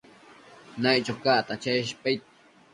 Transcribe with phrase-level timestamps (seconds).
[0.81, 2.19] Naiccho cacta cheshpaid